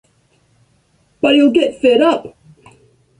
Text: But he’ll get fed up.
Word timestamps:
But 1.21 1.35
he’ll 1.35 1.51
get 1.51 1.79
fed 1.79 2.01
up. 2.01 2.35